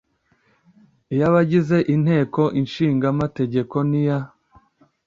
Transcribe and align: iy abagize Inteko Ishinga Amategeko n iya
iy 1.13 1.21
abagize 1.29 1.77
Inteko 1.93 2.41
Ishinga 2.61 3.05
Amategeko 3.13 3.75
n 3.89 3.91
iya 4.01 4.19